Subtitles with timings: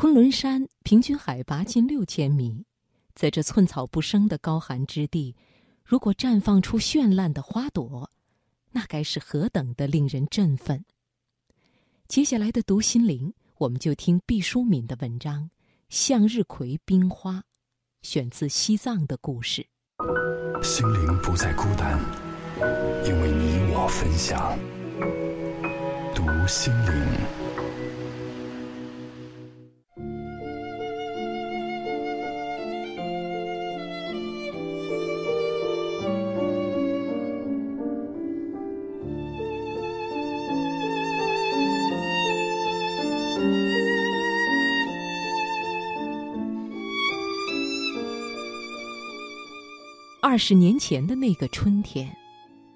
[0.00, 2.64] 昆仑山平均海拔近六千米，
[3.14, 5.36] 在这寸草不生的高寒之地，
[5.84, 8.10] 如果绽放出绚烂的花朵，
[8.72, 10.86] 那该是何等的令人振奋！
[12.08, 15.42] 接下来的读心灵，我们就听毕淑敏的文章
[15.90, 17.32] 《向日葵冰花》，
[18.00, 19.66] 选自西藏的故事。
[20.62, 22.00] 心灵不再孤单，
[23.04, 24.58] 因为你我分享。
[26.14, 27.49] 读心灵。
[50.30, 52.08] 二十年前的那个春天，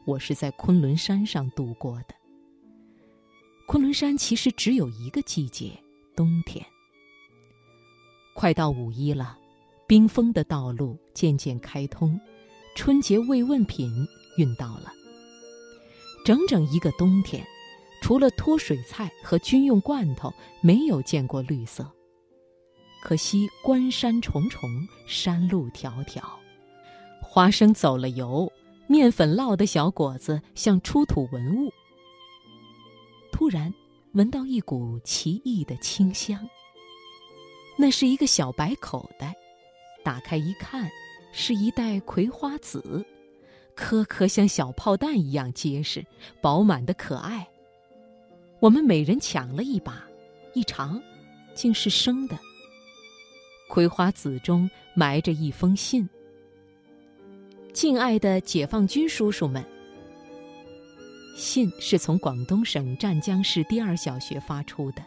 [0.06, 2.14] 我是在昆仑山上度过的。
[3.68, 5.70] 昆仑山其实只有一个季节，
[6.16, 6.66] 冬天。
[8.34, 9.38] 快到五一了，
[9.86, 12.20] 冰封的道路渐渐开通，
[12.74, 13.88] 春节慰问品
[14.36, 14.92] 运到了。
[16.24, 17.46] 整整一个冬天，
[18.02, 21.88] 除了脱水菜和军用罐头，没有见过绿色。
[23.00, 24.68] 可惜关山重重，
[25.06, 26.20] 山路迢迢。
[27.34, 28.48] 花生走了油，
[28.86, 31.68] 面粉烙的小果子像出土文物。
[33.32, 33.74] 突然
[34.12, 36.48] 闻到一股奇异的清香。
[37.76, 39.34] 那是一个小白口袋，
[40.04, 40.88] 打开一看，
[41.32, 43.04] 是一袋葵花籽，
[43.74, 46.06] 颗颗像小炮弹一样结实、
[46.40, 47.44] 饱满的可爱。
[48.60, 50.04] 我们每人抢了一把，
[50.52, 51.02] 一尝，
[51.52, 52.38] 竟是生的。
[53.68, 56.08] 葵花籽中埋着一封信。
[57.74, 59.62] 敬爱的解放军叔叔们，
[61.36, 65.02] 信是从广东省湛江市第二小学发出的。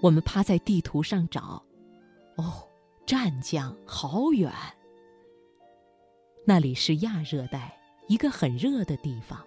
[0.00, 1.62] 我们趴在地图上找，
[2.36, 2.66] 哦，
[3.04, 4.50] 湛江好远。
[6.46, 7.78] 那里是亚热带，
[8.08, 9.38] 一个很热的地方。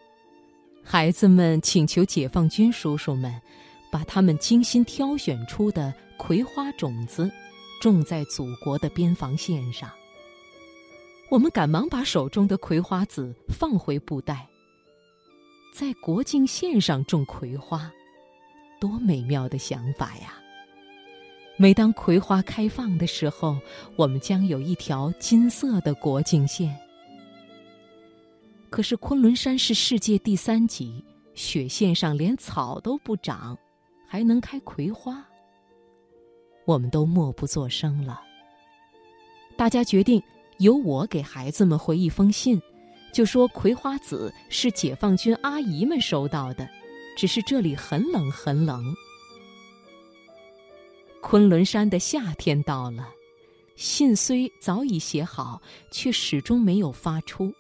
[0.84, 3.42] 孩子们请求解放军叔叔们，
[3.92, 7.32] 把他们精心挑选出的葵花种子，
[7.82, 9.90] 种在祖国的边防线上。
[11.30, 14.48] 我们赶忙把手中的葵花籽放回布袋。
[15.74, 17.92] 在国境线上种葵花，
[18.80, 20.40] 多美妙的想法呀！
[21.58, 23.58] 每当葵花开放的时候，
[23.98, 26.78] 我们将有一条金色的国境线。
[28.70, 31.04] 可是昆仑山是世界第三级，
[31.34, 33.58] 雪线上连草都不长，
[34.08, 35.26] 还能开葵花？
[36.66, 38.22] 我们都默不作声了。
[39.58, 40.22] 大家决定。
[40.60, 42.62] 由我给孩子们回一封信，
[43.14, 46.70] 就说葵花籽是解放军阿姨们收到的，
[47.18, 48.96] 只是这里很冷很冷。
[51.22, 53.10] 昆仑山的夏天到了，
[53.76, 55.62] 信虽早已写好，
[55.92, 57.52] 却始终没有发出。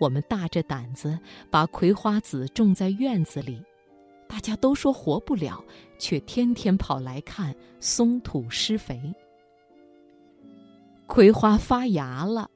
[0.00, 1.18] 我们大着胆子
[1.50, 3.62] 把葵花籽种在院子里，
[4.28, 5.64] 大家都说活不了，
[5.98, 9.00] 却天天跑来看，松土施肥。
[11.06, 12.50] 葵花发芽了，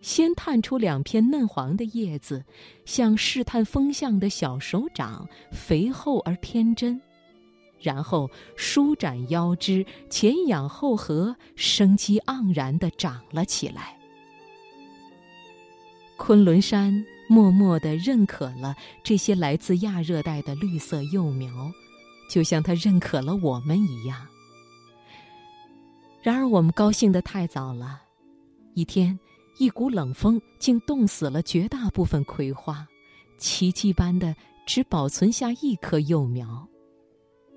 [0.00, 2.44] 先探出两片嫩黄的叶子，
[2.84, 7.00] 像试探风向的小手掌，肥厚而天真。
[7.80, 13.96] 然后舒展腰肢，前仰后合，生机盎然地长了起来。
[16.16, 21.72] 昆仑山默默地认可了这些来自亚热带的绿色幼苗，
[22.28, 24.26] 就像它认可了我们一样。
[26.22, 28.02] 然而，我们高兴得太早了。
[28.74, 29.18] 一天，
[29.58, 32.86] 一股冷风竟冻死了绝大部分葵花，
[33.38, 34.36] 奇迹般的
[34.66, 36.68] 只保存下一棵幼苗。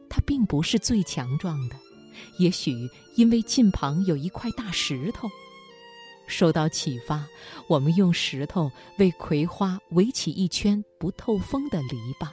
[0.10, 1.76] 它并不是最强壮的，
[2.40, 2.74] 也许
[3.16, 5.30] 因为近旁有一块大石头。
[6.26, 7.28] 受到启发，
[7.68, 12.30] 我们用石头为葵花围起一圈不透风的篱笆。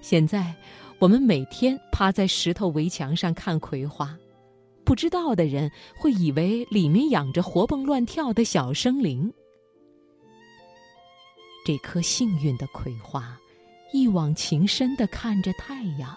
[0.00, 0.54] 现在，
[1.00, 4.16] 我们每天趴在石头围墙上看葵花。
[4.86, 9.30] 不知道的人会以为里面养着活蹦乱跳的小生灵。
[11.66, 13.36] 这颗幸运的葵花，
[13.92, 16.16] 一往情深地看着太阳，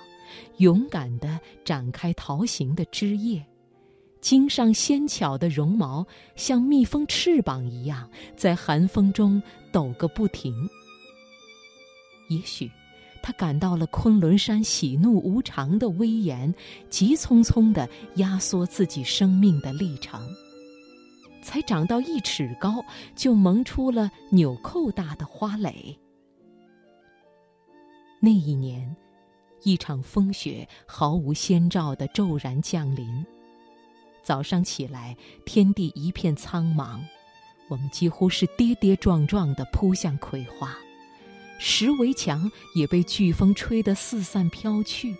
[0.57, 3.43] 勇敢地展开桃形的枝叶，
[4.21, 6.05] 茎上纤巧的绒毛
[6.35, 8.07] 像蜜蜂翅膀一样，
[8.37, 9.41] 在寒风中
[9.71, 10.53] 抖个不停。
[12.29, 12.69] 也许。
[13.21, 16.53] 他感到了昆仑山喜怒无常的威严，
[16.89, 20.21] 急匆匆地压缩自己生命的历程。
[21.41, 22.83] 才长到一尺高，
[23.15, 25.97] 就萌出了纽扣大的花蕾。
[28.19, 28.95] 那一年，
[29.63, 33.25] 一场风雪毫无先兆的骤然降临。
[34.21, 35.15] 早上起来，
[35.45, 36.99] 天地一片苍茫，
[37.69, 40.75] 我们几乎是跌跌撞撞地扑向葵花，
[41.59, 45.15] 石围墙也被飓风吹得四散飘去。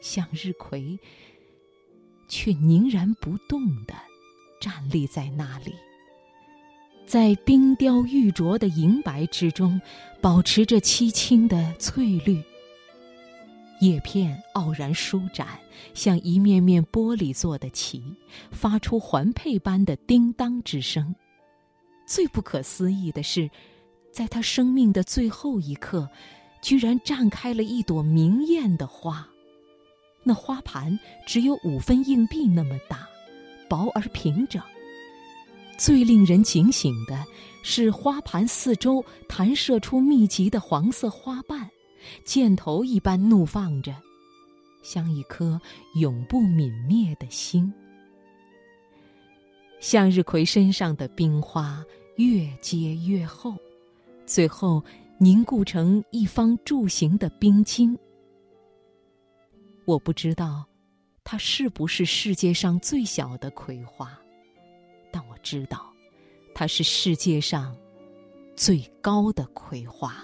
[0.00, 0.98] 向日葵
[2.28, 3.94] 却凝然不动地
[4.60, 5.74] 站立在那里，
[7.06, 9.80] 在冰雕玉琢的银白之中，
[10.20, 12.42] 保持着凄清的翠绿。
[13.80, 15.58] 叶片傲然舒展，
[15.94, 18.02] 像一面面玻璃做的旗，
[18.50, 21.14] 发出环佩般的叮当之声。
[22.04, 23.48] 最不可思议的是，
[24.18, 26.10] 在它生命的最后一刻，
[26.60, 29.24] 居然绽开了一朵明艳的花。
[30.24, 33.06] 那花盘只有五分硬币那么大，
[33.68, 34.60] 薄而平整。
[35.76, 37.24] 最令人警醒的
[37.62, 41.70] 是，花盘四周弹射出密集的黄色花瓣。
[42.24, 43.94] 箭头一般怒放着，
[44.82, 45.60] 像一颗
[45.94, 47.72] 永不泯灭的心。
[49.78, 51.84] 向日葵身上的冰花
[52.16, 53.54] 越结越厚，
[54.28, 54.84] 最后
[55.18, 57.98] 凝固成一方柱形的冰晶。
[59.86, 60.66] 我不知道，
[61.24, 64.16] 它是不是世界上最小的葵花，
[65.10, 65.90] 但我知道，
[66.54, 67.74] 它是世界上
[68.54, 70.22] 最高的葵花。